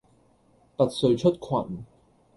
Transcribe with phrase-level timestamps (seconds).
[0.77, 1.85] 拔萃出群